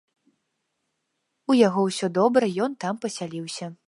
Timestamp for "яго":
1.67-1.81